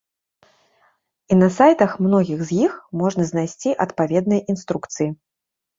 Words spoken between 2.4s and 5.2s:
з іх можна знайсці адпаведныя інструкцыі.